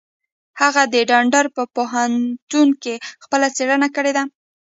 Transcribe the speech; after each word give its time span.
هغه 0.61 0.83
د 0.93 0.95
ډنور 1.09 1.45
په 1.55 1.63
پوهنتون 1.75 2.67
کې 2.83 2.95
خپله 3.23 3.47
څېړنه 3.55 3.87
کړې 3.95 4.11
ده. 4.17 4.23